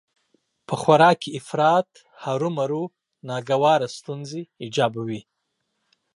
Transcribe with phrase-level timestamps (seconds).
[0.67, 1.89] په خوراک کې افراط
[2.23, 2.83] هرومرو
[3.29, 5.21] ناګواره ستونزې ايجادوي